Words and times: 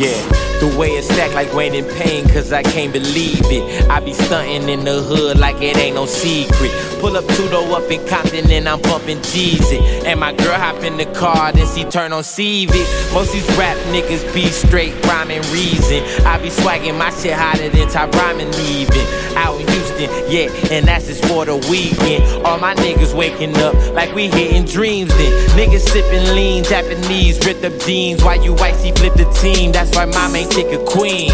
Yeah, 0.00 0.39
the 0.60 0.76
way 0.78 0.90
it's 0.90 1.06
stacked 1.06 1.34
like 1.34 1.52
Wayne 1.54 1.74
in 1.74 1.86
pain, 1.96 2.28
cause 2.28 2.52
I 2.52 2.62
can't 2.62 2.92
believe 2.92 3.40
it. 3.44 3.88
I 3.88 3.98
be 4.00 4.12
stunting 4.12 4.68
in 4.68 4.84
the 4.84 5.02
hood 5.02 5.38
like 5.38 5.56
it 5.62 5.76
ain't 5.78 5.96
no 5.96 6.04
secret. 6.04 6.70
Pull 7.00 7.16
up 7.16 7.24
Tudo 7.24 7.72
up 7.72 7.90
in 7.90 8.06
Compton 8.06 8.50
and 8.50 8.68
I'm 8.68 8.80
bumping 8.82 9.18
Jeezy. 9.18 9.80
And 10.04 10.20
my 10.20 10.34
girl 10.34 10.58
hop 10.58 10.82
in 10.84 10.98
the 10.98 11.06
car, 11.06 11.50
then 11.52 11.66
she 11.74 11.84
turn 11.84 12.12
on 12.12 12.22
CV. 12.22 12.74
Most 13.14 13.32
these 13.32 13.48
rap 13.56 13.76
niggas 13.88 14.32
be 14.34 14.46
straight 14.48 14.94
rhyming 15.06 15.42
reason. 15.50 16.04
I 16.26 16.38
be 16.38 16.50
swagging 16.50 16.98
my 16.98 17.10
shit 17.10 17.32
hotter 17.32 17.70
than 17.70 17.88
Ty 17.88 18.10
Rhymin' 18.10 18.52
leaving. 18.52 19.06
Out 19.36 19.58
in 19.58 19.66
Houston, 19.68 20.10
yeah, 20.30 20.50
and 20.70 20.86
that's 20.86 21.06
just 21.06 21.24
for 21.24 21.46
the 21.46 21.56
weekend. 21.70 22.44
All 22.44 22.58
my 22.58 22.74
niggas 22.74 23.14
waking 23.16 23.56
up 23.58 23.74
like 23.94 24.14
we 24.14 24.28
hitting 24.28 24.66
dreams 24.66 25.10
then. 25.16 25.32
Niggas 25.56 25.88
sipping 25.88 26.34
lean, 26.34 26.64
Japanese, 26.64 27.44
ripped 27.46 27.64
up 27.64 27.78
jeans. 27.80 28.22
Why 28.22 28.34
you 28.34 28.52
white, 28.54 28.76
flip 28.76 29.14
the 29.14 29.24
team. 29.40 29.72
That's 29.72 29.94
why 29.96 30.04
mom 30.04 30.36
ain't 30.36 30.49
chick 30.50 30.72
a 30.72 30.84
queen. 30.84 31.30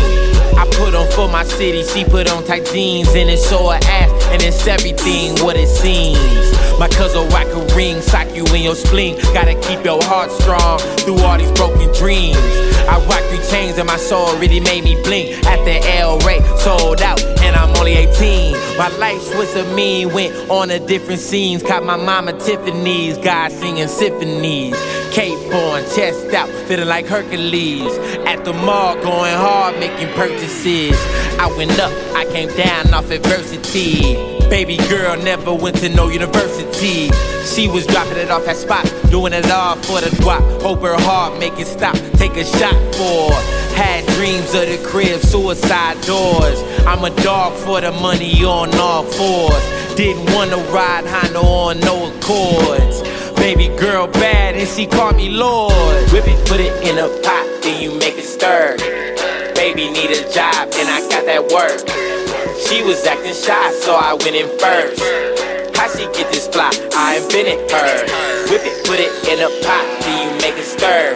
I 0.56 0.66
put 0.72 0.94
on 0.94 1.10
for 1.12 1.28
my 1.28 1.44
city, 1.44 1.82
she 1.82 2.04
put 2.04 2.30
on 2.30 2.44
tight 2.44 2.66
jeans. 2.66 3.08
And 3.08 3.28
it's 3.28 3.48
show 3.48 3.68
her 3.68 3.80
ass, 3.82 4.10
and 4.32 4.42
it's 4.42 4.66
everything 4.66 5.36
what 5.44 5.56
it 5.56 5.68
seems. 5.68 6.18
My 6.78 6.88
cousin 6.88 7.26
whack 7.28 7.46
a 7.48 7.74
ring, 7.74 8.00
sock 8.02 8.34
you 8.34 8.44
in 8.54 8.62
your 8.62 8.74
spleen. 8.74 9.16
Gotta 9.32 9.54
keep 9.62 9.84
your 9.84 10.02
heart 10.04 10.30
strong 10.30 10.78
through 11.04 11.18
all 11.20 11.38
these 11.38 11.52
broken 11.52 11.92
dreams. 11.94 12.36
I 12.88 13.04
rock 13.08 13.22
three 13.30 13.44
chains 13.50 13.78
and 13.78 13.86
my 13.86 13.96
soul 13.96 14.36
really 14.38 14.60
made 14.60 14.84
me 14.84 15.00
blink. 15.02 15.44
At 15.46 15.64
the 15.64 15.80
El 15.96 16.18
Rey, 16.20 16.40
sold 16.58 17.00
out, 17.00 17.20
and 17.40 17.56
I'm 17.56 17.74
only 17.76 17.92
18. 17.92 18.52
My 18.76 18.88
life 18.98 19.20
switched 19.22 19.54
to 19.54 19.64
me, 19.74 20.06
went 20.06 20.34
on 20.50 20.70
a 20.70 20.78
different 20.78 21.20
scenes. 21.20 21.62
Caught 21.62 21.84
my 21.84 21.96
mama 21.96 22.32
Tiffany's, 22.38 23.16
God 23.18 23.52
singing 23.52 23.88
symphonies. 23.88 24.76
Cape 25.16 25.50
on, 25.54 25.82
chest 25.94 26.34
out, 26.34 26.46
feeling 26.68 26.88
like 26.88 27.06
Hercules. 27.06 27.96
At 28.26 28.44
the 28.44 28.52
mall, 28.52 28.96
going 28.96 29.32
hard, 29.32 29.78
making 29.80 30.12
purchases. 30.12 30.94
I 31.38 31.50
went 31.56 31.70
up, 31.80 31.90
I 32.14 32.26
came 32.26 32.54
down 32.54 32.92
off 32.92 33.10
adversity. 33.10 34.14
Baby 34.50 34.76
girl 34.90 35.16
never 35.16 35.54
went 35.54 35.78
to 35.78 35.88
no 35.88 36.10
university. 36.10 37.08
She 37.46 37.66
was 37.66 37.86
dropping 37.86 38.18
it 38.18 38.30
off 38.30 38.46
at 38.46 38.56
spot, 38.56 38.84
doing 39.10 39.32
it 39.32 39.50
all 39.50 39.76
for 39.76 40.02
the 40.02 40.10
guap. 40.20 40.60
Hope 40.60 40.82
her 40.82 41.00
heart 41.00 41.40
make 41.40 41.58
it 41.58 41.66
stop, 41.66 41.96
take 42.18 42.36
a 42.36 42.44
shot 42.44 42.76
for. 42.94 43.32
Had 43.74 44.04
dreams 44.16 44.52
of 44.52 44.68
the 44.68 44.78
crib, 44.86 45.22
suicide 45.22 45.98
doors. 46.02 46.60
I'm 46.86 47.02
a 47.02 47.22
dog 47.22 47.54
for 47.54 47.80
the 47.80 47.90
money 47.90 48.44
on 48.44 48.74
all 48.74 49.02
fours. 49.02 49.96
Didn't 49.96 50.30
wanna 50.34 50.58
ride 50.70 51.06
Honda 51.06 51.38
on 51.40 51.80
no 51.80 52.12
Accords. 52.12 53.05
Baby 53.46 53.68
girl 53.78 54.08
bad 54.08 54.56
and 54.56 54.66
she 54.66 54.88
called 54.88 55.14
me 55.14 55.30
Lord. 55.30 55.70
Whip 56.10 56.26
it, 56.26 56.48
put 56.48 56.58
it 56.58 56.74
in 56.82 56.98
a 56.98 57.06
pot, 57.22 57.46
then 57.62 57.80
you 57.80 57.96
make 57.96 58.18
it 58.18 58.26
stir. 58.26 58.74
Baby 59.54 59.86
need 59.86 60.10
a 60.10 60.26
job, 60.34 60.66
and 60.74 60.90
I 60.90 60.98
got 61.06 61.22
that 61.30 61.46
work. 61.54 61.78
She 62.66 62.82
was 62.82 63.06
acting 63.06 63.38
shy, 63.38 63.70
so 63.86 63.94
I 63.94 64.18
went 64.18 64.34
in 64.34 64.50
first. 64.58 64.98
How 65.78 65.86
she 65.94 66.10
get 66.10 66.26
this 66.34 66.48
fly? 66.48 66.74
I 66.98 67.22
invented 67.22 67.70
her. 67.70 68.50
Whip 68.50 68.66
it, 68.66 68.82
put 68.82 68.98
it 68.98 69.14
in 69.30 69.38
a 69.38 69.50
pot, 69.62 69.86
then 70.02 70.26
you 70.26 70.30
make 70.42 70.58
it 70.58 70.66
stir. 70.66 71.14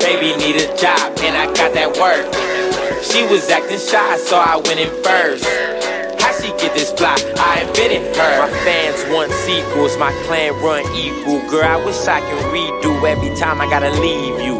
Baby 0.00 0.32
need 0.40 0.56
a 0.56 0.72
job, 0.80 1.12
and 1.20 1.36
I 1.36 1.52
got 1.52 1.76
that 1.76 1.92
work. 2.00 2.32
She 3.04 3.28
was 3.28 3.50
acting 3.50 3.76
shy, 3.76 4.16
so 4.16 4.40
I 4.40 4.56
went 4.56 4.80
in 4.80 4.88
first. 5.04 5.81
How 6.32 6.40
she 6.40 6.48
get 6.56 6.72
this 6.72 6.90
fly? 6.92 7.12
I 7.36 7.60
invented 7.60 8.16
her. 8.16 8.32
My 8.40 8.48
fans 8.64 9.04
want 9.12 9.30
sequels, 9.44 9.98
my 9.98 10.08
clan 10.24 10.56
run 10.64 10.80
equal. 10.96 11.44
Girl, 11.52 11.60
I 11.60 11.76
wish 11.84 12.08
I 12.08 12.24
can 12.24 12.40
redo 12.48 13.04
every 13.04 13.36
time 13.36 13.60
I 13.60 13.68
gotta 13.68 13.92
leave 14.00 14.40
you. 14.40 14.56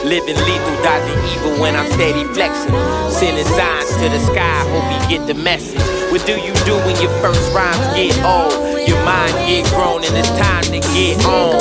Living 0.00 0.40
lethal, 0.48 0.76
dodging 0.80 1.20
evil 1.36 1.60
when 1.60 1.76
I'm 1.76 1.84
steady 1.92 2.24
flexing. 2.32 2.72
Sending 3.12 3.44
signs 3.44 3.92
to 4.00 4.08
the 4.08 4.20
sky, 4.32 4.64
hope 4.72 4.88
you 4.88 5.00
get 5.12 5.26
the 5.28 5.36
message. 5.36 5.84
What 6.08 6.24
do 6.24 6.40
you 6.40 6.56
do 6.64 6.72
when 6.88 6.96
your 7.04 7.12
first 7.20 7.52
rhymes 7.52 7.84
get 7.92 8.16
old? 8.24 8.56
Your 8.88 8.96
mind 9.04 9.36
get 9.44 9.68
grown 9.76 10.00
and 10.00 10.16
it's 10.16 10.32
time 10.40 10.64
to 10.72 10.80
get 10.96 11.20
on. 11.28 11.60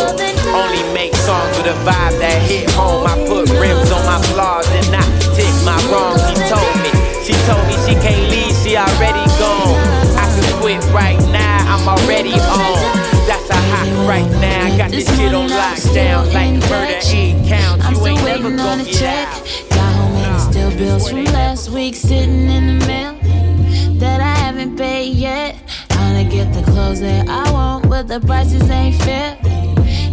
Only 0.56 0.88
make 0.96 1.12
songs 1.28 1.52
with 1.60 1.68
a 1.68 1.76
vibe 1.84 2.16
that 2.24 2.40
hit 2.48 2.72
home. 2.80 3.04
I 3.04 3.20
put 3.28 3.52
rims 3.60 3.92
on 3.92 4.08
my 4.08 4.24
flaws 4.32 4.72
and 4.72 4.88
not 4.96 5.10
tick 5.36 5.52
my 5.68 5.76
wrongs. 5.92 6.24
She 6.32 6.40
told 6.48 6.74
me, 6.80 6.96
she 7.28 7.36
told 7.44 7.68
me 7.68 7.76
she 7.84 8.00
can't 8.00 8.24
leave, 8.32 8.49
she 8.70 8.78
already 8.78 9.26
gone. 9.42 9.82
I 10.14 10.30
can 10.30 10.62
quit 10.62 10.84
right 10.94 11.18
now, 11.32 11.76
I'm 11.76 11.88
already 11.90 12.34
on. 12.34 12.78
That's 13.26 13.50
a 13.50 13.56
hot 13.56 14.08
right 14.08 14.30
now. 14.40 14.68
I 14.68 14.78
got 14.78 14.92
this 14.92 15.08
shit 15.18 15.34
on 15.34 15.50
lockdown 15.50 16.32
like 16.34 16.54
murder 16.70 17.00
ain't 17.12 17.48
count. 17.48 17.84
I'm 17.84 17.94
You 17.94 18.00
still 18.00 18.08
ain't 18.10 18.26
never 18.26 18.44
waiting 18.44 18.60
on 18.60 18.78
gonna 18.78 18.84
a 18.84 18.86
get 18.86 19.00
check. 19.00 19.28
out. 19.28 19.70
Got 19.72 19.96
home 19.96 20.16
and 20.18 20.36
it's 20.36 20.44
still 20.44 20.70
bills 20.78 21.10
from 21.10 21.26
last 21.26 21.70
week 21.70 21.96
sitting 21.96 22.48
in 22.48 22.80
the 22.80 22.86
mail 22.86 23.14
that 23.98 24.22
I 24.22 24.36
haven't 24.46 24.78
paid 24.78 25.16
yet. 25.16 25.56
Trying 25.90 26.24
to 26.24 26.32
get 26.32 26.54
the 26.54 26.62
clothes 26.72 27.00
that 27.00 27.28
I 27.28 27.52
want, 27.52 27.90
but 27.90 28.08
the 28.08 28.20
prices 28.20 28.70
ain't 28.70 29.02
fair. 29.02 29.36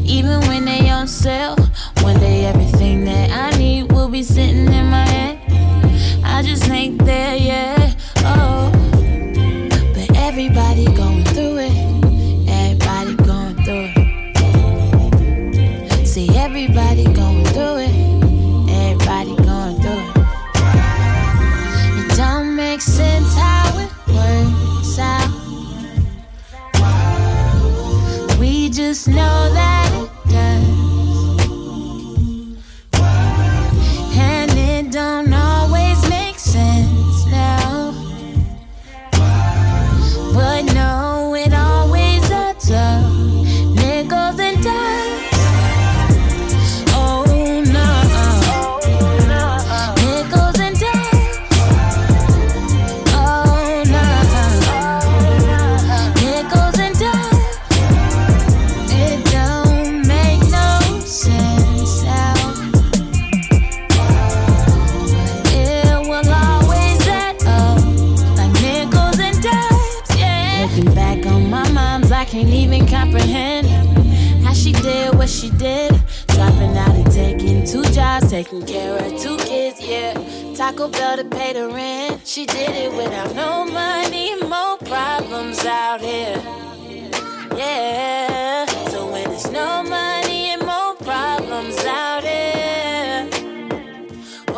Even 0.02 0.40
when 0.48 0.64
they 0.64 0.88
on 0.88 1.08
sale, 1.08 1.56
one 2.00 2.18
day 2.20 2.46
everything 2.46 3.04
that 3.04 3.30
I 3.30 3.56
need 3.58 3.92
will 3.92 4.08
be 4.08 4.22
sitting 4.22 4.72
in 4.72 4.86
my 4.86 5.06
head. 5.06 5.38
I 6.24 6.40
just 6.42 6.66
ain't 6.70 7.04
there 7.04 7.36
yet. 7.36 7.75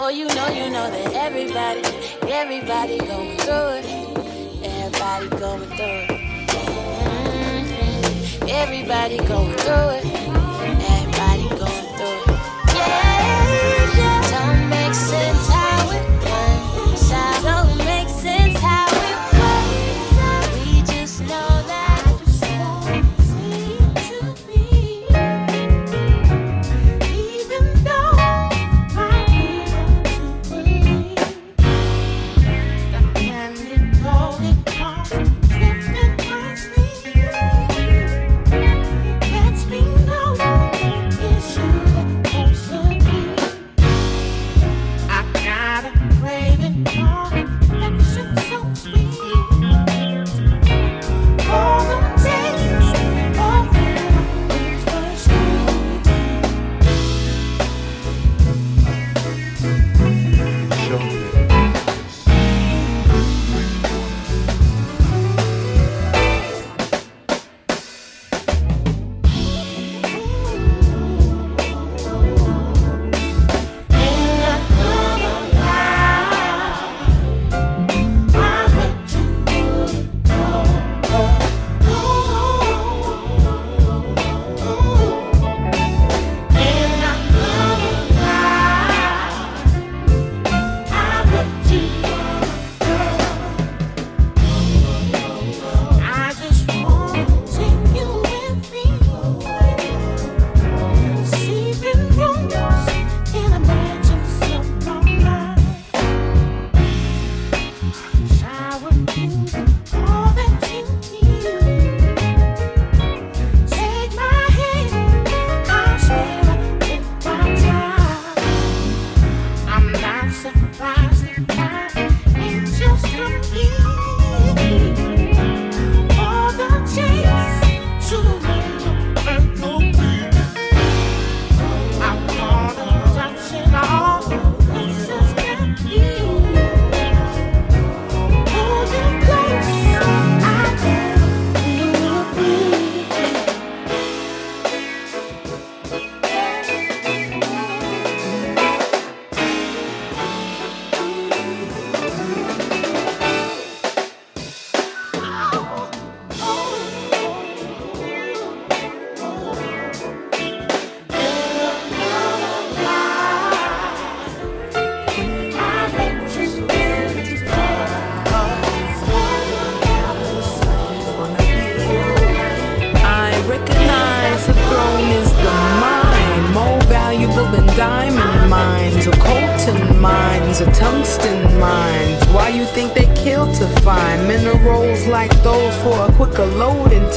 Oh, 0.08 0.10
you 0.10 0.26
know, 0.28 0.48
you 0.48 0.70
know 0.70 0.90
that 0.90 1.12
everybody, 1.12 1.82
everybody 2.32 2.96
going 2.96 3.36
through 3.36 3.68
it. 3.76 3.84
Everybody 4.64 5.28
going 5.28 5.68
through 5.76 6.00
it. 6.08 6.20
Mhm. 7.52 8.48
Everybody 8.48 9.18
going 9.18 9.54
through 9.58 9.90
it. 9.98 10.17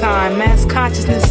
time. 0.02 0.36
Mass 0.36 0.66
consciousness 0.66 1.31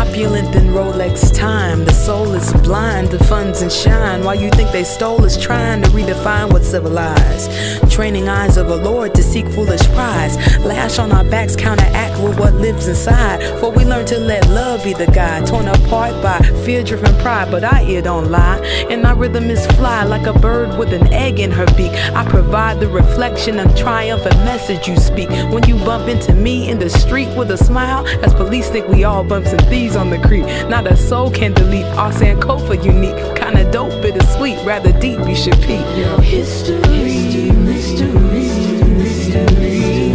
opulent 0.21 0.53
than 0.53 0.67
Rolex 0.67 1.35
time. 1.35 1.83
The 1.83 1.93
soul 1.93 2.33
is 2.33 2.53
blind 2.61 3.09
to 3.09 3.23
funds 3.23 3.63
and 3.63 3.71
shine. 3.71 4.23
While 4.23 4.35
you 4.35 4.51
think 4.51 4.71
they 4.71 4.83
stole 4.83 5.25
is 5.25 5.35
trying 5.35 5.81
to 5.81 5.89
redefine 5.89 6.53
what's 6.53 6.67
civilized. 6.67 7.49
Training 7.89 8.29
eyes 8.29 8.57
of 8.57 8.69
a 8.69 8.75
lord 8.75 9.15
to 9.15 9.23
seek 9.23 9.47
foolish 9.47 9.81
prize. 9.95 10.37
Lash 10.59 10.99
on 10.99 11.11
our 11.11 11.23
backs, 11.23 11.55
counteract 11.55 12.21
with 12.21 12.39
what 12.39 12.53
lives 12.53 12.87
inside. 12.87 13.41
For 13.59 13.71
we 13.71 13.83
learn 13.83 14.05
to 14.07 14.19
let 14.19 14.47
love 14.49 14.83
be 14.83 14.93
the 14.93 15.07
guide. 15.07 15.47
Torn 15.47 15.67
apart 15.67 16.13
by 16.21 16.37
fear 16.65 16.83
driven 16.83 17.15
pride, 17.21 17.49
but 17.49 17.63
our 17.63 17.81
ear 17.81 18.03
don't 18.03 18.29
lie. 18.29 18.59
And 18.91 19.03
our 19.07 19.15
rhythm 19.15 19.49
is 19.49 19.65
fly 19.77 20.03
like 20.03 20.27
a 20.27 20.37
bird 20.37 20.77
with 20.77 20.93
an 20.93 21.11
egg 21.11 21.39
in 21.39 21.49
her 21.49 21.65
beak. 21.75 21.93
I 22.13 22.29
provide 22.29 22.79
the 22.79 22.87
reflection 22.87 23.59
of 23.59 23.75
triumph 23.75 24.25
and 24.27 24.35
message 24.45 24.87
you 24.87 24.97
speak. 24.97 25.29
When 25.51 25.63
you 25.63 25.77
bump 25.77 26.07
into 26.07 26.35
me 26.35 26.69
in 26.69 26.77
the 26.77 26.91
street 26.91 27.35
with 27.35 27.49
a 27.49 27.57
smile, 27.57 28.05
as 28.23 28.35
police 28.35 28.69
think 28.69 28.87
we 28.87 29.03
all 29.03 29.23
bumps 29.23 29.51
and 29.51 29.61
thieves 29.67 29.95
on 29.95 30.10
the. 30.11 30.45
Not 30.69 30.87
a 30.87 30.95
soul 30.95 31.31
can 31.31 31.53
delete 31.53 31.85
our 31.97 32.11
Sankofa 32.11 32.83
unique. 32.83 33.17
Kinda 33.35 33.69
dope, 33.71 34.01
bittersweet, 34.01 34.57
rather 34.65 34.91
deep, 34.99 35.19
you 35.27 35.35
should 35.35 35.59
peek. 35.61 35.85
History, 36.21 37.51
mystery. 37.51 38.31
good. 39.31 40.10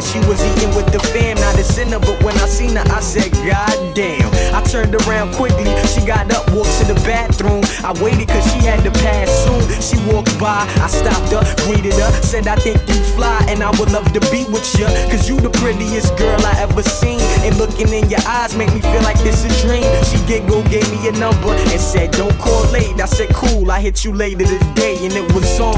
She 0.00 0.18
was 0.30 0.38
eating 0.44 0.74
with 0.74 0.86
the 0.92 1.00
fam, 1.10 1.36
not 1.36 1.58
a 1.58 1.64
sinner, 1.64 1.98
but 1.98 2.22
when 2.22 2.36
I 2.38 2.46
seen 2.46 2.76
her, 2.76 2.84
I 2.86 3.00
said, 3.00 3.32
God 3.46 3.94
damn. 3.94 4.30
I 4.54 4.62
turned 4.62 4.94
around 4.94 5.34
quickly, 5.34 5.66
she 5.86 6.06
got 6.06 6.30
up, 6.32 6.50
walked 6.52 6.70
to 6.78 6.84
the 6.86 6.98
bathroom. 7.06 7.62
I 7.82 7.92
waited 8.02 8.28
cause 8.28 8.44
she 8.52 8.60
had 8.64 8.84
to 8.84 8.90
pass 9.02 9.28
soon. 9.44 9.62
She 9.82 9.98
walked 10.10 10.38
by, 10.38 10.66
I 10.80 10.86
stopped 10.86 11.32
her, 11.34 11.42
greeted 11.66 11.94
her, 11.94 12.10
said, 12.22 12.46
I 12.46 12.56
think 12.56 12.78
you 12.88 12.94
fly, 13.16 13.44
and 13.48 13.62
I 13.62 13.70
would 13.78 13.90
love 13.90 14.12
to 14.12 14.20
be 14.30 14.44
with 14.50 14.66
you, 14.78 14.86
cause 15.10 15.28
you 15.28 15.40
the 15.40 15.50
prettiest 15.50 16.16
girl 16.16 16.38
I 16.46 16.54
ever 16.60 16.82
seen. 16.82 17.20
And 17.42 17.56
looking 17.56 17.92
in 17.92 18.08
your 18.08 18.22
eyes 18.26 18.56
make 18.56 18.72
me 18.72 18.80
feel 18.80 19.02
like 19.02 19.18
this 19.20 19.44
a 19.44 19.50
dream. 19.66 19.86
She 20.04 20.18
giggled, 20.26 20.70
gave 20.70 20.88
me 20.90 21.08
a 21.08 21.12
number, 21.12 21.50
and 21.50 21.80
said, 21.80 22.12
Don't 22.12 22.36
call 22.38 22.64
late. 22.70 23.00
I 23.00 23.06
said, 23.06 23.34
Cool, 23.34 23.70
I 23.70 23.80
hit 23.80 24.04
you 24.04 24.12
later 24.12 24.46
today, 24.46 24.96
and 25.04 25.12
it 25.14 25.26
was 25.34 25.58
on. 25.60 25.74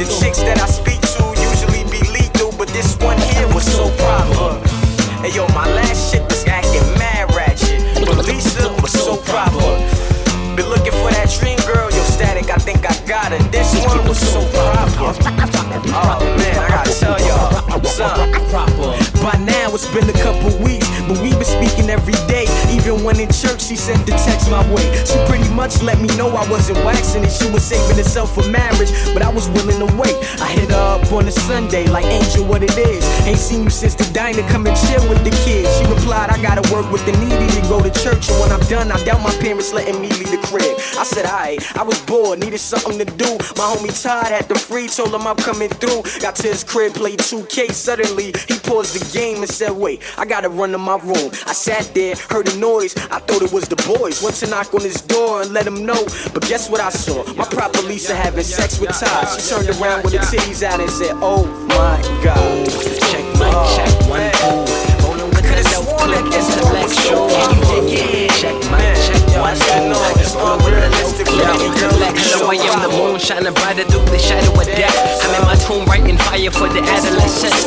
The 0.00 0.06
chicks 0.20 0.40
that 0.40 0.58
I 0.60 0.66
speak 0.66 1.00
to 1.14 1.22
usually 1.36 1.84
be 1.92 2.00
lethal, 2.10 2.52
but 2.56 2.68
this 2.68 2.96
one 2.98 3.18
was 3.60 3.72
so 3.72 3.90
proper. 4.00 4.56
Hey 5.20 5.36
yo, 5.36 5.46
my 5.48 5.68
last 5.76 6.10
shit 6.10 6.22
was 6.22 6.44
acting 6.46 6.80
mad 6.96 7.28
ratchet, 7.34 7.80
but 8.06 8.24
Lisa 8.24 8.72
was 8.80 8.92
so 8.92 9.16
proper. 9.16 9.76
Been 10.56 10.68
looking 10.72 10.96
for 10.96 11.10
that 11.12 11.28
dream 11.38 11.58
girl, 11.68 11.90
yo 11.92 12.02
static, 12.04 12.48
I 12.48 12.56
think 12.56 12.88
I 12.88 12.96
got 13.06 13.32
it. 13.32 13.42
This 13.52 13.76
one 13.84 14.00
was 14.08 14.18
so 14.18 14.40
proper. 14.56 15.12
Oh 15.92 16.16
man, 16.40 16.56
I 16.56 16.68
gotta 16.68 16.94
tell 16.98 17.20
y'all, 17.20 17.84
son. 17.84 18.32
By 19.20 19.36
now 19.44 19.74
it's 19.74 19.86
been 19.92 20.08
a 20.08 20.18
couple 20.24 20.56
weeks, 20.64 20.79
in 23.20 23.28
church, 23.28 23.60
she 23.62 23.76
sent 23.76 24.06
the 24.06 24.12
text 24.12 24.50
my 24.50 24.64
way. 24.72 24.86
She 25.04 25.18
pretty 25.28 25.48
much 25.52 25.82
let 25.82 26.00
me 26.00 26.08
know 26.16 26.28
I 26.28 26.48
wasn't 26.50 26.78
waxing 26.84 27.22
and 27.22 27.32
she 27.32 27.50
was 27.50 27.62
saving 27.62 27.96
herself 27.96 28.34
for 28.34 28.46
marriage, 28.48 28.90
but 29.12 29.22
I 29.22 29.28
was 29.28 29.48
willing 29.50 29.78
to 29.84 29.88
wait. 29.96 30.16
I 30.40 30.48
hit 30.48 30.70
her 30.70 30.96
up 30.96 31.12
on 31.12 31.28
a 31.28 31.30
Sunday, 31.30 31.86
like 31.88 32.06
Angel, 32.06 32.44
what 32.44 32.62
it 32.62 32.76
is. 32.78 33.04
Ain't 33.26 33.38
seen 33.38 33.64
you 33.64 33.70
since 33.70 33.94
the 33.94 34.10
diner, 34.12 34.42
come 34.48 34.66
and 34.66 34.76
chill 34.88 35.06
with 35.08 35.22
the 35.22 35.30
kids. 35.44 35.68
She 35.76 35.84
replied, 35.84 36.30
I 36.30 36.40
gotta 36.40 36.64
work 36.72 36.90
with 36.90 37.04
the 37.04 37.12
needy 37.20 37.46
to 37.60 37.62
go 37.68 37.80
to 37.82 37.90
church, 38.02 38.30
and 38.30 38.40
when 38.40 38.50
I'm 38.50 38.66
done, 38.68 38.90
I 38.90 39.02
doubt 39.04 39.20
my 39.22 39.34
parents 39.36 39.72
letting 39.72 40.00
me 40.00 40.08
leave 40.08 40.30
the 40.30 40.40
crib. 40.48 40.74
I 40.98 41.04
said, 41.04 41.26
alright, 41.26 41.60
I 41.76 41.82
was 41.82 42.00
bored, 42.02 42.40
needed 42.40 42.58
something 42.58 42.98
to 42.98 43.04
do. 43.04 43.30
My 43.60 43.68
homie 43.68 43.92
Todd 44.02 44.26
had 44.26 44.48
the 44.48 44.58
free, 44.58 44.88
told 44.88 45.14
him 45.14 45.26
I'm 45.26 45.36
coming 45.36 45.68
through. 45.68 46.02
Got 46.20 46.36
to 46.36 46.48
his 46.48 46.64
crib, 46.64 46.94
played 46.94 47.18
2K. 47.18 47.72
Suddenly, 47.72 48.32
he 48.48 48.58
paused 48.58 48.98
the 48.98 49.04
game 49.12 49.42
and 49.42 49.50
said, 49.50 49.72
Wait, 49.72 50.02
I 50.16 50.24
gotta 50.24 50.48
run 50.48 50.72
to 50.72 50.78
my 50.78 50.96
room. 50.98 51.30
I 51.46 51.52
sat 51.52 51.92
there, 51.94 52.14
heard 52.28 52.48
a 52.48 52.56
noise, 52.56 52.94
I 53.10 53.18
thought 53.18 53.42
it 53.42 53.52
was 53.52 53.66
the 53.66 53.76
boys. 53.98 54.22
Went 54.22 54.36
to 54.36 54.46
knock 54.46 54.72
on 54.72 54.82
his 54.82 55.02
door 55.02 55.42
and 55.42 55.52
let 55.52 55.66
him 55.66 55.84
know. 55.84 55.98
But 56.32 56.46
guess 56.46 56.70
what 56.70 56.80
I 56.80 56.90
saw? 56.90 57.24
My 57.34 57.44
proper 57.44 57.82
Lisa 57.82 58.14
having 58.14 58.44
sex 58.44 58.78
with 58.78 58.90
Todd. 58.90 59.26
She 59.34 59.50
turned 59.50 59.68
around 59.80 60.04
with 60.04 60.14
her 60.14 60.22
titties 60.22 60.62
out 60.62 60.78
and 60.78 60.90
said, 60.90 61.16
Oh 61.18 61.42
my 61.74 61.98
god. 62.22 62.70
Check 63.10 63.26
my 63.38 63.50
oh, 63.50 63.66
check 63.74 63.90
one, 64.06 64.30
two. 64.38 64.62
Rolling 65.02 65.30
with 65.34 65.42
the 65.42 65.62
dope 65.74 65.90
click, 65.98 66.22
intellectual. 66.30 67.26
Check 68.38 68.54
my 68.70 68.78
check 69.02 69.18
one, 69.42 69.58
two. 69.58 69.90
Rolling 70.38 70.62
with 70.62 71.18
the 71.18 71.26
dope 71.26 71.26
click, 71.26 71.58
intellectual. 71.66 72.46
I 72.46 72.54
am 72.62 72.78
the 72.82 72.90
moon 72.94 73.18
shining 73.18 73.54
brighter 73.54 73.84
through 73.90 74.06
the 74.06 74.18
shadow 74.18 74.54
of 74.54 74.66
death. 74.66 74.94
I'm 75.26 75.34
in 75.34 75.42
my 75.46 75.58
tomb 75.66 75.84
writing 75.86 76.18
fire 76.18 76.50
for 76.50 76.68
the 76.70 76.82
adolescents. 76.82 77.66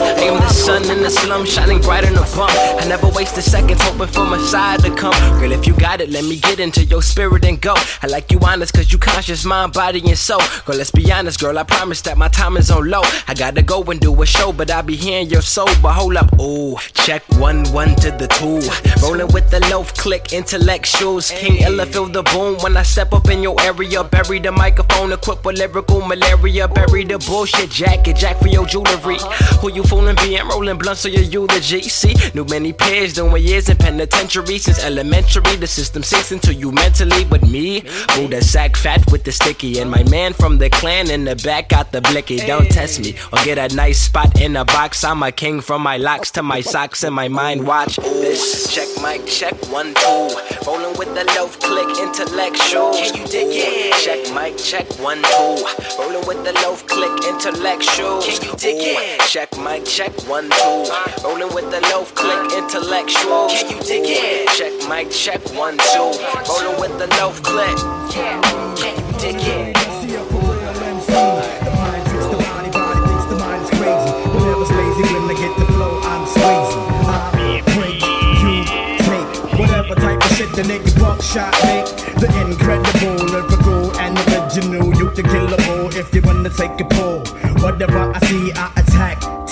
Sun 0.64 0.90
in 0.90 1.04
the 1.04 1.10
slum 1.10 1.46
shining 1.46 1.82
brighter 1.82 2.06
than 2.06 2.16
the 2.16 2.34
bump. 2.38 2.54
I 2.82 2.88
never 2.88 3.10
waste 3.10 3.38
a 3.38 3.42
second 3.42 3.82
hoping 3.82 4.08
for 4.08 4.24
my 4.24 4.38
side 4.38 4.80
to 4.80 4.96
come. 4.96 5.12
Girl, 5.38 5.52
if 5.52 5.68
you 5.68 5.74
got 5.74 6.00
it, 6.00 6.10
let 6.10 6.24
me 6.24 6.38
get 6.38 6.58
into 6.62 6.86
your 6.86 7.02
spirit 7.02 7.44
and 7.44 7.60
go. 7.60 7.74
I 8.02 8.08
like 8.08 8.32
you 8.32 8.40
honest 8.40 8.74
cause 8.74 8.90
you 8.90 8.98
conscious, 8.98 9.44
mind, 9.44 9.74
body, 9.74 10.00
and 10.08 10.18
soul. 10.18 10.40
Girl, 10.66 10.78
let's 10.78 10.90
be 10.90 11.12
honest, 11.12 11.42
girl. 11.42 11.60
I 11.60 11.64
promise 11.64 12.02
that 12.04 12.18
my 12.18 12.30
time 12.30 12.56
is 12.56 12.72
on 12.72 12.90
low. 12.90 13.02
I 13.28 13.34
gotta 13.34 13.62
go 13.62 13.84
and 13.84 14.00
do 14.00 14.22
a 14.22 14.26
show, 14.26 14.54
but 14.54 14.72
I 14.72 14.82
be 14.82 14.96
hearing 14.96 15.28
your 15.30 15.42
soul. 15.42 15.68
But 15.82 15.96
hold 15.96 16.16
up, 16.16 16.40
ooh, 16.40 16.78
check 16.94 17.24
one, 17.40 17.66
one 17.74 17.94
to 17.96 18.12
the 18.12 18.30
two. 18.30 18.62
Rolling 19.06 19.34
with 19.34 19.52
the 19.52 19.60
loaf 19.70 19.94
click, 19.96 20.32
intellectuals. 20.32 21.30
King 21.32 21.62
Ella 21.62 21.86
feel 21.88 22.06
the 22.06 22.24
boom 22.24 22.58
when 22.60 22.78
I 22.78 22.84
step 22.84 23.12
up 23.12 23.30
in 23.30 23.44
your 23.44 23.60
area. 23.60 24.02
Bury 24.06 24.40
the 24.40 24.54
microphone, 24.54 25.12
equipped 25.12 25.44
with 25.44 25.58
lyrical 25.58 26.00
malaria. 26.08 26.70
Bury 26.70 27.04
the 27.04 27.20
bullshit 27.20 27.70
jacket, 27.70 28.16
jack 28.16 28.40
for 28.40 28.48
your 28.48 28.66
jewelry. 28.66 29.18
Who 29.60 29.70
you 29.70 29.84
fooling, 29.84 30.16
being 30.24 30.53
rolling 30.54 30.78
blunts 30.78 31.06
on 31.06 31.14
your 31.14 31.24
eulogy? 31.24 31.82
See, 31.84 32.14
knew 32.34 32.46
many 32.46 32.74
pairs 32.74 33.14
doing 33.14 33.44
years 33.44 33.70
in 33.70 33.78
penitentiary 33.78 34.58
since 34.58 34.84
elementary. 34.84 35.56
The 35.56 35.68
system 35.68 36.04
sinks 36.04 36.32
into 36.32 36.54
you 36.54 36.72
mentally, 36.72 37.26
but 37.26 37.42
me, 37.44 37.82
the 37.82 38.42
sack 38.42 38.76
fat 38.76 39.12
with 39.12 39.24
the 39.24 39.32
sticky, 39.32 39.80
and 39.80 39.90
my 39.90 40.04
man 40.04 40.34
from 40.34 40.58
the 40.58 40.70
clan 40.70 41.10
in 41.10 41.26
the 41.26 41.36
back 41.38 41.70
got 41.70 41.92
the 41.92 42.02
blicky. 42.02 42.38
Don't 42.38 42.70
test 42.70 43.00
me 43.00 43.16
or 43.32 43.44
get 43.44 43.58
a 43.58 43.74
nice 43.76 44.02
spot 44.02 44.40
in 44.42 44.56
a 44.56 44.66
box. 44.66 45.04
I'm 45.04 45.24
a 45.24 45.32
king 45.32 45.62
from 45.62 45.82
my 45.82 45.98
locks 45.98 46.32
to 46.32 46.44
my 46.44 46.62
socks 46.62 47.04
and 47.04 47.16
my 47.16 47.28
mind. 47.28 47.66
Watch 47.66 47.96
this. 47.96 48.74
Check 48.74 48.88
mic, 49.02 49.26
check 49.26 49.56
one 49.72 49.94
two. 49.94 50.30
Rolling 50.66 50.98
with 50.98 51.14
the 51.16 51.26
loaf 51.36 51.60
click, 51.60 51.90
intellectual. 52.00 52.94
Can 52.94 53.16
you 53.16 53.28
dig 53.28 53.48
it? 53.50 53.94
Check 54.04 54.34
mic, 54.34 54.58
check 54.58 54.88
one 55.00 55.22
two. 55.22 55.66
Rolling 56.00 56.26
with 56.28 56.44
the 56.44 56.54
loaf 56.64 56.86
click, 56.88 57.14
intellectual. 57.28 58.22
Can 58.22 58.42
you 58.44 58.56
dig 58.58 58.78
it? 58.80 59.20
Check 59.22 59.50
mic, 59.58 59.86
check 59.86 60.12
one 60.28 60.43
two. 60.50 61.24
Rolling 61.24 61.54
with 61.54 61.70
the 61.72 61.82
loaf 61.92 62.14
click, 62.16 62.52
intellectual. 62.58 63.48
Can 63.50 63.70
you 63.70 63.80
dig 63.84 64.04
it? 64.06 64.50
Check 64.58 64.74
mic, 64.90 65.12
check 65.12 65.42
one 65.56 65.78
two. 65.92 66.12
Rolling 66.50 66.80
with 66.80 66.98
the 67.00 67.08
loaf 67.20 67.42
click. 67.44 67.78
Yeah, 68.16 68.42
can 68.78 68.94
you 68.98 69.12
dig 69.20 69.36
it? 69.40 69.78
See 70.02 70.16
a 70.16 70.24
real 70.24 70.74
MC. 70.92 71.12
The 71.12 71.72
mind 71.78 72.04
tricks 72.10 72.28
the 72.28 72.38
body, 72.38 72.72
body 72.72 73.02
thinks 73.08 73.26
the 73.32 73.38
mind 73.40 73.64
is 73.64 73.70
crazy. 73.78 74.12
Never 74.44 74.68
lazy 74.74 75.04
when 75.14 75.32
I 75.32 75.36
get 75.38 75.54
the 75.60 75.66
flow, 75.74 75.94
I'm 76.04 76.24
crazy. 76.34 76.80
I 77.08 77.64
break, 77.76 78.02
you 78.44 78.66
take 79.08 79.60
whatever 79.60 79.96
type 79.96 80.24
of 80.24 80.32
shit 80.38 80.52
the 80.54 80.64
nigga 80.64 80.92
buckshot 81.00 81.54
make. 81.64 81.88
The 82.20 82.28
incredible, 82.42 83.16
lyrical, 83.26 83.98
and 84.00 84.18
original. 84.30 84.94
You 84.96 85.10
can 85.12 85.26
kill 85.26 85.54
a 85.54 85.58
bull 85.58 85.90
if 85.96 86.14
you 86.14 86.22
wanna 86.22 86.50
take 86.50 86.80
a 86.80 86.86
pull. 86.86 87.24
Whatever 87.64 88.12
I 88.14 88.20
see, 88.28 88.52
I 88.54 88.72
attack, 88.76 89.20
tack. 89.22 89.43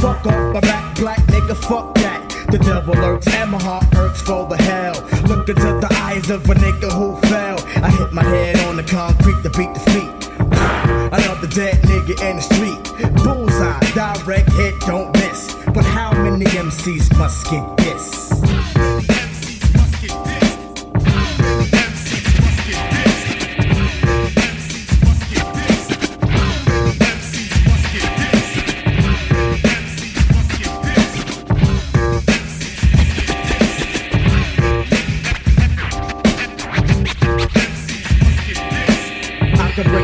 Fuck 0.00 0.26
off 0.26 0.54
my 0.54 0.60
back, 0.60 0.96
black 0.96 1.18
nigga, 1.26 1.54
fuck 1.54 1.94
that. 1.96 2.26
The 2.50 2.58
devil 2.58 2.94
lurks 2.94 3.26
and 3.34 3.50
my 3.50 3.62
heart 3.62 3.84
hurts 3.92 4.22
for 4.22 4.46
the 4.46 4.56
hell. 4.56 4.94
Look 5.28 5.46
into 5.48 5.78
the 5.78 5.88
eyes 6.00 6.30
of 6.30 6.48
a 6.48 6.54
nigga 6.54 6.90
who 6.90 7.20
fell. 7.28 7.58
I 7.84 7.90
hit 7.90 8.10
my 8.10 8.24
head 8.24 8.58
on 8.60 8.76
the 8.76 8.82
concrete 8.82 9.42
to 9.42 9.50
beat 9.50 9.74
the 9.74 9.80
feet. 9.92 10.20
Another 11.12 11.46
dead 11.48 11.82
nigga 11.82 12.18
in 12.28 12.36
the 12.36 12.42
street. 12.42 12.82
Bullseye, 13.22 13.78
direct 13.92 14.50
hit, 14.52 14.80
don't 14.80 15.12
miss. 15.16 15.54
But 15.66 15.84
how 15.84 16.12
many 16.12 16.46
MCs 16.46 17.16
must 17.18 17.50
get 17.50 17.76
this? 17.76 18.30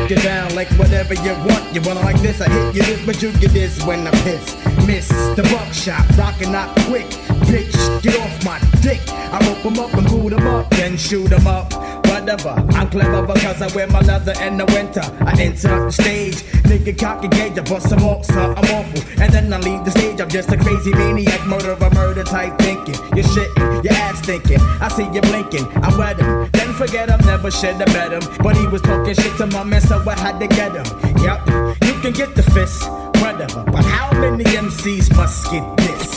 It 0.09 0.23
down 0.23 0.55
like 0.55 0.69
whatever 0.79 1.15
you 1.15 1.33
want. 1.49 1.75
You 1.75 1.81
want 1.81 1.99
it 1.99 2.05
like 2.05 2.21
this, 2.21 2.39
I 2.39 2.49
hit 2.49 2.75
you 2.75 2.81
this, 2.81 3.05
but 3.05 3.21
you 3.21 3.29
get 3.33 3.51
this 3.51 3.83
when 3.83 4.07
I 4.07 4.11
piss. 4.23 4.55
Miss 4.87 5.09
the 5.35 5.43
buckshot, 5.51 6.05
rockin' 6.17 6.55
out 6.55 6.73
quick. 6.87 7.07
Bitch, 7.49 7.75
get 8.01 8.17
off 8.21 8.45
my 8.45 8.57
dick. 8.81 9.01
I 9.09 9.45
rope 9.45 9.65
'em 9.65 9.79
up 9.79 9.93
and 9.93 10.07
boot 10.07 10.31
'em 10.31 10.47
up, 10.47 10.69
then 10.69 10.95
shoot 10.95 11.29
'em 11.33 11.45
up. 11.45 11.73
Whatever, 12.27 12.61
I'm 12.75 12.89
clever 12.89 13.25
because 13.25 13.61
I 13.61 13.73
wear 13.73 13.87
my 13.87 14.01
leather 14.01 14.33
in 14.43 14.57
the 14.57 14.65
winter. 14.65 14.99
I 15.23 15.31
enter 15.39 15.85
the 15.85 15.91
stage, 15.93 16.35
nigga 16.67 16.99
cock 16.99 17.23
a 17.23 17.29
gauge, 17.29 17.57
I 17.57 17.61
bust 17.61 17.87
some 17.87 18.03
off, 18.03 18.25
so 18.25 18.51
I'm 18.51 18.65
awful. 18.75 19.01
And 19.23 19.31
then 19.31 19.53
I 19.53 19.59
leave 19.59 19.85
the 19.85 19.91
stage, 19.91 20.19
I'm 20.19 20.27
just 20.27 20.51
a 20.51 20.57
crazy 20.57 20.91
maniac, 20.91 21.47
murderer, 21.47 21.89
murder 21.91 22.25
type 22.25 22.59
thinking. 22.59 22.95
You're 23.15 23.23
shitting, 23.23 23.81
your 23.81 23.93
ass 23.93 24.19
thinking. 24.19 24.59
I 24.59 24.89
see 24.89 25.05
you 25.05 25.21
blinking, 25.21 25.67
I 25.81 25.97
wet 25.97 26.19
him. 26.19 26.49
Then 26.51 26.73
forget 26.73 27.07
him, 27.07 27.25
never 27.25 27.49
should 27.49 27.75
have 27.75 27.93
met 27.93 28.11
him. 28.11 28.23
But 28.43 28.57
he 28.57 28.67
was 28.67 28.81
talking 28.81 29.13
shit 29.13 29.37
to 29.37 29.47
my 29.47 29.63
man, 29.63 29.79
so 29.79 30.03
I 30.05 30.19
had 30.19 30.37
to 30.41 30.47
get 30.47 30.75
him. 30.75 30.87
Yep, 31.23 31.47
you 31.85 31.93
can 32.01 32.11
get 32.11 32.35
the 32.35 32.43
fist, 32.43 32.91
whatever. 33.23 33.63
But 33.71 33.85
how 33.85 34.11
many 34.19 34.43
MCs 34.43 35.15
must 35.15 35.49
get 35.49 35.77
this? 35.77 36.16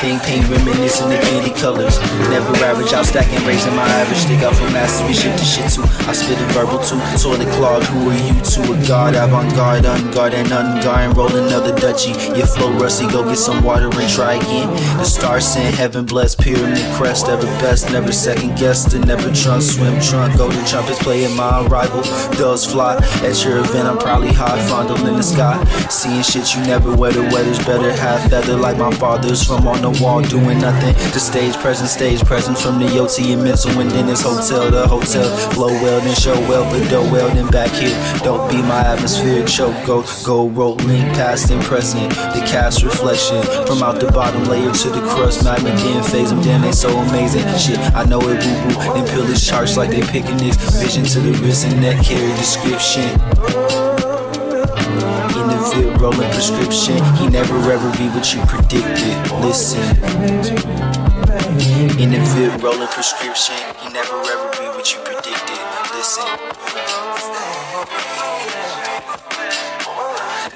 that 0.00 0.06
thing 0.06 0.18
paint 0.20 0.48
reminiscent 0.48 1.12
of 1.12 1.20
candy 1.20 1.52
colors. 1.60 1.98
Never 2.30 2.54
average 2.64 2.92
out 2.92 3.06
stacking, 3.06 3.44
raising 3.46 3.74
my 3.74 3.86
average. 3.86 4.18
Stick 4.18 4.42
out 4.42 4.54
from 4.56 4.72
mastery, 4.72 5.12
shit 5.12 5.36
to 5.38 5.44
shit 5.44 5.70
too. 5.70 5.82
I 6.08 6.12
spit 6.12 6.40
a 6.40 6.46
verbal 6.52 6.78
too. 6.78 7.00
Toilet 7.20 7.48
clogged, 7.56 7.86
who 7.86 8.10
are 8.10 8.14
you 8.14 8.34
to? 8.40 8.72
A 8.72 8.88
god, 8.88 9.14
avant 9.14 9.52
garde, 9.54 9.84
unguard 9.84 10.32
and 10.34 10.48
unguard. 10.48 11.16
Roll 11.16 11.34
another 11.34 11.74
Dutchie. 11.76 12.14
Your 12.36 12.46
flow 12.46 12.72
rusty, 12.78 13.06
go 13.08 13.24
get 13.24 13.36
some 13.36 13.62
water 13.64 13.90
and 13.92 14.10
try 14.10 14.34
again. 14.34 14.68
The 14.98 15.04
stars 15.04 15.46
sent 15.46 15.74
heaven 15.74 16.04
blessed, 16.06 16.40
pyramid 16.40 16.84
crest. 16.94 17.28
Ever 17.28 17.46
best, 17.60 17.90
never 17.90 18.12
second 18.12 18.56
guessed. 18.58 18.94
And 18.94 19.06
never 19.06 19.32
trunk, 19.34 19.62
swim 19.62 20.00
trunk. 20.00 20.36
Golden 20.36 20.64
trumpets 20.66 21.02
playing 21.02 21.36
my 21.36 21.66
arrival. 21.66 22.02
Does 22.38 22.64
fly 22.64 22.96
at 23.22 23.44
your 23.44 23.58
event, 23.58 23.88
I'm 23.88 23.98
probably 23.98 24.32
high, 24.32 24.60
fondling 24.68 25.16
the 25.16 25.22
sky. 25.22 25.62
Seeing 25.88 26.22
shit 26.22 26.54
you 26.54 26.62
never 26.62 26.94
wear, 26.94 27.12
the 27.12 27.22
weather's 27.32 27.58
better. 27.64 27.92
Half 27.92 28.30
feather 28.30 28.56
like 28.56 28.78
my 28.78 28.90
father's 28.92 29.42
from 29.42 29.66
on 29.66 29.89
the 29.90 30.02
wall, 30.02 30.22
doing 30.22 30.58
nothing. 30.58 30.94
The 31.12 31.20
stage 31.20 31.54
present, 31.56 31.88
stage 31.88 32.20
present 32.24 32.58
from 32.58 32.78
the 32.78 32.98
OT 32.98 33.32
and 33.32 33.42
mental. 33.42 33.70
And 33.80 33.90
then 33.90 34.06
this 34.06 34.22
hotel, 34.22 34.70
the 34.70 34.86
hotel. 34.86 35.28
Flow 35.52 35.68
well, 35.82 36.00
then 36.00 36.14
show 36.14 36.38
well, 36.48 36.64
but 36.70 36.88
do 36.88 37.00
well, 37.12 37.28
then 37.34 37.48
back 37.50 37.70
here. 37.70 37.96
Don't 38.22 38.50
be 38.50 38.58
my 38.62 38.80
atmospheric 38.80 39.46
choke. 39.46 39.74
Go, 39.86 40.04
go, 40.24 40.48
rolling 40.48 41.06
past 41.14 41.50
and 41.50 41.62
present. 41.62 42.10
The 42.10 42.44
cast 42.46 42.82
reflection 42.82 43.42
from 43.66 43.82
out 43.82 44.00
the 44.00 44.10
bottom 44.12 44.44
layer 44.44 44.72
to 44.72 44.88
the 44.90 45.00
crust. 45.08 45.44
Magnet, 45.44 45.76
then 45.76 46.02
phase 46.02 46.30
them, 46.30 46.42
then 46.42 46.62
they 46.62 46.72
so 46.72 46.88
amazing. 46.88 47.46
Shit, 47.58 47.78
I 47.94 48.04
know 48.04 48.20
it 48.20 48.40
boo 48.40 48.74
boo. 48.74 48.94
Then 48.94 49.06
pill 49.08 49.24
is 49.24 49.46
charged 49.46 49.76
like 49.76 49.90
they 49.90 50.02
picking 50.02 50.36
this. 50.36 50.56
Vision 50.80 51.04
to 51.04 51.20
the 51.20 51.32
wrist 51.42 51.66
and 51.66 51.80
neck, 51.80 52.04
carry 52.04 52.28
description. 52.36 53.89
Vid 55.60 56.00
rolling 56.00 56.30
prescription, 56.30 56.96
he 57.16 57.28
never 57.28 57.54
ever 57.70 57.90
be 57.98 58.08
what 58.16 58.32
you 58.32 58.40
predicted. 58.46 59.12
Listen. 59.44 59.84
In 62.00 62.10
the 62.10 62.20
vid 62.32 62.62
rolling 62.62 62.88
prescription, 62.88 63.56
he 63.80 63.92
never 63.92 64.16
ever 64.24 64.48
be 64.56 64.64
what 64.72 64.90
you 64.90 64.98
predicted. 65.04 65.60
Listen. 65.92 66.24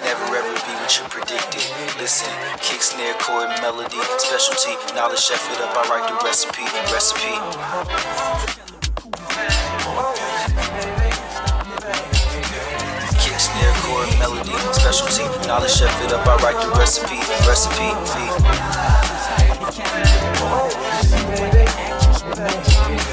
Never 0.00 0.24
ever 0.40 0.54
be 0.64 0.72
what 0.80 0.96
you 0.96 1.04
predicted. 1.12 1.64
Listen, 2.00 2.32
kick, 2.60 2.80
snare, 2.80 3.12
chord, 3.20 3.48
melody, 3.60 4.00
specialty, 4.16 4.72
knowledge, 4.94 5.20
chef 5.20 5.44
it 5.52 5.60
up. 5.60 5.76
I 5.76 5.84
write 5.90 6.08
the 6.08 6.16
recipe, 6.24 6.64
recipe. 6.90 8.63
Chord, 13.84 14.08
melody, 14.18 14.56
specialty, 14.72 15.24
knowledge, 15.46 15.72
chef 15.72 15.92
it 16.04 16.12
up. 16.12 16.26
I 16.26 16.36
write 16.42 16.58
the 16.64 16.70
recipe, 16.78 17.20
recipe. 17.46 17.92
V. 22.98 23.03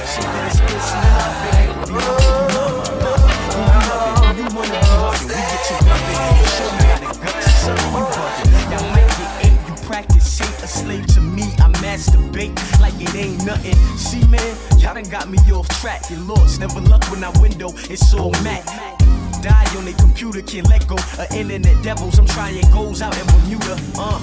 can't 20.52 20.68
let 20.68 20.86
go 20.86 20.96
of 20.96 21.32
internet 21.34 21.82
devils. 21.82 22.20
I'm 22.20 22.26
trying 22.26 22.70
goals 22.74 23.02
out 23.02 23.18
in 23.18 23.26
Bermuda, 23.28 23.78
uh. 23.98 24.20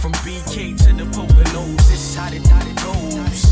From 0.00 0.12
BK 0.24 0.78
to 0.78 0.92
the 0.94 1.04
Poconos, 1.12 1.76
this 1.88 2.00
is 2.00 2.16
how 2.16 2.32
it, 2.32 2.46
how 2.46 2.66
it 2.66 2.76
goes. 2.76 3.42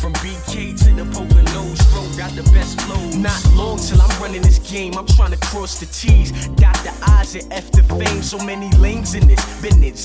From 0.00 0.12
BK 0.14 0.76
to 0.82 0.88
the 2.38 2.50
best 2.52 2.80
flow. 2.82 3.10
Not 3.18 3.40
long 3.54 3.78
till 3.78 4.00
I'm 4.00 4.22
running 4.22 4.42
this 4.42 4.58
game, 4.58 4.94
I'm 4.96 5.06
trying 5.06 5.32
to 5.32 5.38
cross 5.38 5.78
the 5.80 5.86
T's. 5.86 6.17
So 8.28 8.36
many 8.36 8.68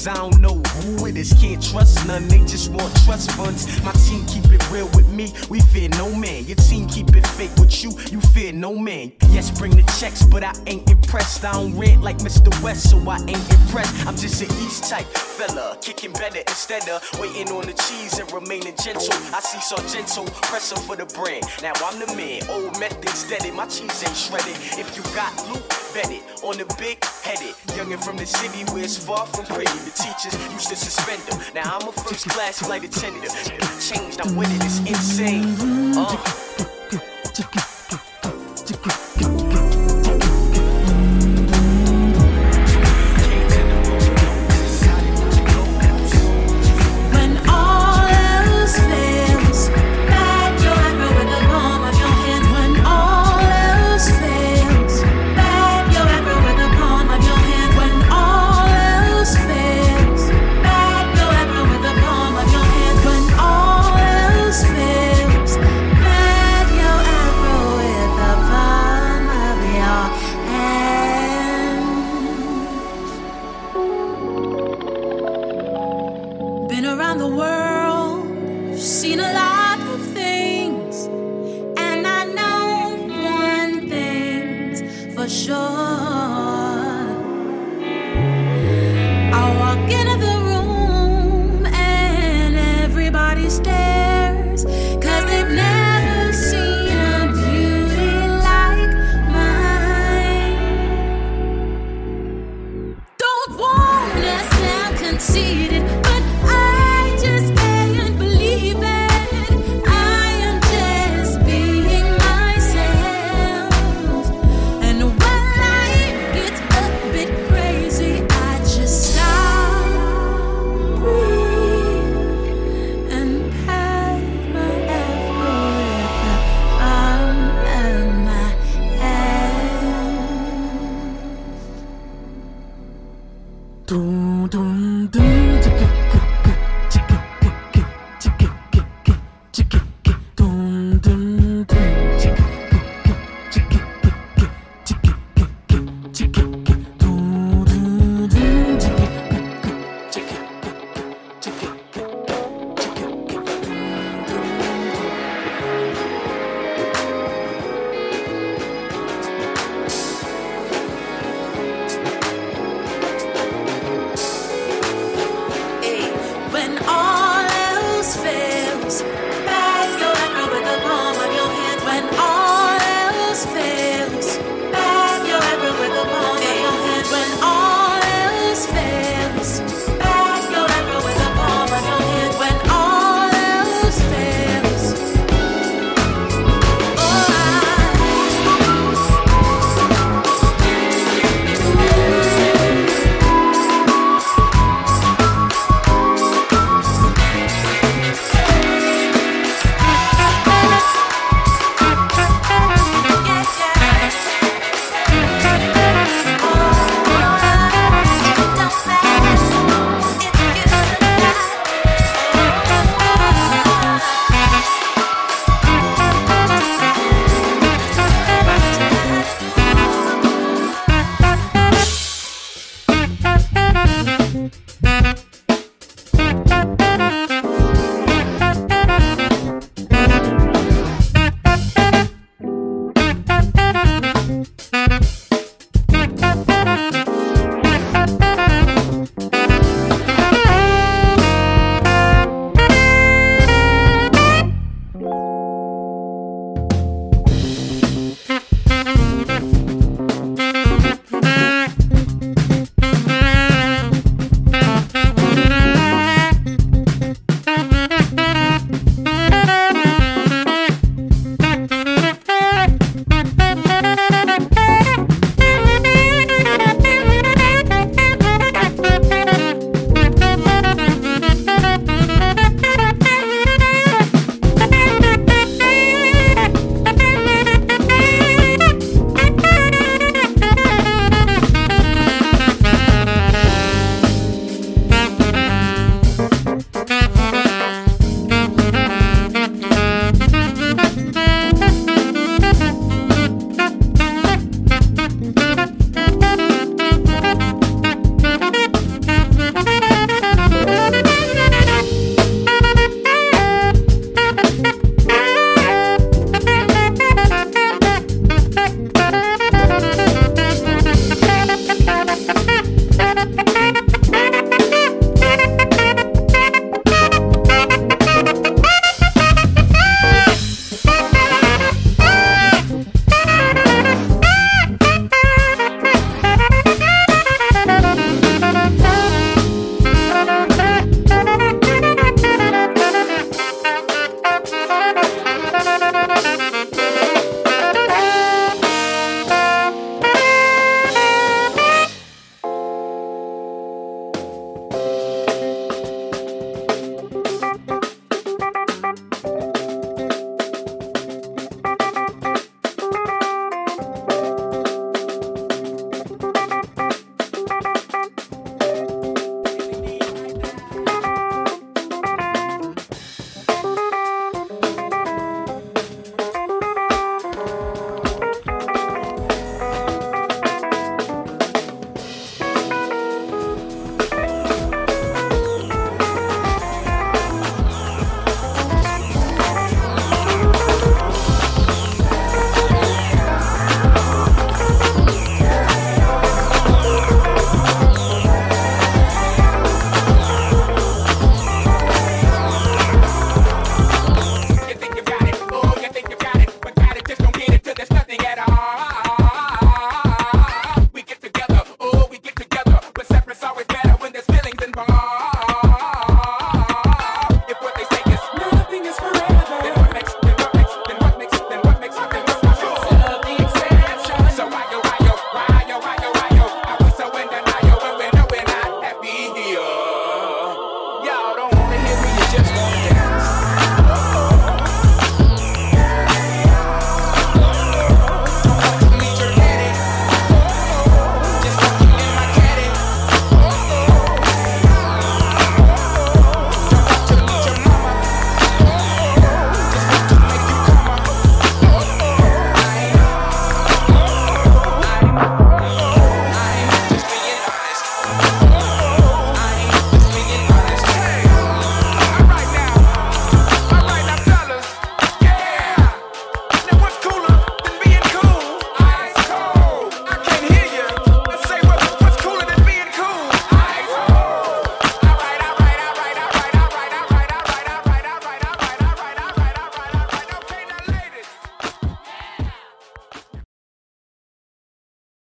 business, 0.03 0.07
I 0.07 0.15
don't 0.15 0.39
know 0.41 0.61
who 0.81 1.05
it 1.07 1.17
is. 1.17 1.33
Can't 1.33 1.61
trust 1.63 2.05
none, 2.07 2.27
they 2.27 2.39
just 2.39 2.71
want 2.71 2.93
trust 3.05 3.31
funds. 3.31 3.67
My 3.83 3.91
team 3.91 4.25
keep 4.25 4.45
it 4.51 4.71
real 4.71 4.87
with 4.95 5.09
me, 5.09 5.33
we 5.49 5.59
fear 5.59 5.89
no 5.89 6.13
man. 6.15 6.45
Your 6.45 6.55
team 6.55 6.87
keep 6.87 7.15
it 7.15 7.25
fake 7.27 7.55
with 7.57 7.83
you, 7.83 7.91
you 8.11 8.21
fear 8.33 8.51
no 8.51 8.75
man. 8.75 9.11
Yes, 9.29 9.51
bring 9.51 9.71
the 9.71 9.83
checks, 9.99 10.23
but 10.23 10.43
I 10.43 10.53
ain't 10.67 10.89
impressed. 10.89 11.43
I 11.45 11.53
don't 11.53 11.77
rent 11.77 12.01
like 12.01 12.17
Mr. 12.19 12.51
West, 12.63 12.89
so 12.89 12.97
I 13.09 13.17
ain't 13.17 13.53
impressed. 13.53 14.05
I'm 14.07 14.15
just 14.15 14.41
an 14.41 14.49
East 14.65 14.89
type 14.89 15.05
fella, 15.05 15.77
kicking 15.81 16.13
better 16.13 16.39
instead 16.39 16.87
of 16.89 17.01
waiting 17.19 17.49
on 17.51 17.65
the 17.65 17.73
cheese 17.73 18.19
and 18.19 18.31
remaining 18.31 18.75
gentle. 18.83 19.13
I 19.33 19.39
see 19.39 19.59
Sargento 19.59 20.25
pressing 20.43 20.81
for 20.85 20.95
the 20.95 21.05
brand. 21.05 21.45
Now 21.61 21.73
I'm 21.85 21.99
the 21.99 22.07
man, 22.15 22.41
old 22.49 22.79
methods 22.79 23.29
deaded, 23.29 23.53
my 23.53 23.65
cheese 23.67 24.03
ain't 24.03 24.15
shredded. 24.15 24.57
If 24.77 24.95
you 24.95 25.03
got 25.15 25.33
loot, 25.49 25.63
bet 25.93 26.11
it 26.11 26.23
on 26.43 26.57
the 26.57 26.65
big 26.77 27.03
headed. 27.23 27.55
Youngin' 27.77 28.03
from 28.03 28.17
the 28.17 28.25
city 28.25 28.63
where 28.71 28.83
it's 28.83 28.97
far 28.97 29.25
from 29.27 29.45
pretty. 29.45 29.92
Teachers 29.95 30.33
used 30.51 30.69
to 30.69 30.75
suspend 30.75 31.21
them. 31.23 31.39
Now 31.53 31.77
I'm 31.79 31.87
a 31.87 31.91
first 31.91 32.27
class 32.29 32.59
flight 32.59 32.83
attendant. 32.83 33.31
Changed, 33.79 34.21
I'm 34.21 34.35
it, 34.37 34.65
it's 34.65 34.79
insane. 34.79 35.55
Uh. 35.95 37.63